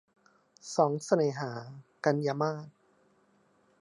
[0.75, 1.51] สองเสน่หา-
[2.05, 2.67] กันยามาส